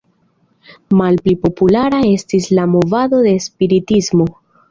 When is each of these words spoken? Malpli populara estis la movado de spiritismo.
Malpli 1.01 1.33
populara 1.43 1.99
estis 2.13 2.49
la 2.59 2.65
movado 2.77 3.23
de 3.27 3.37
spiritismo. 3.47 4.27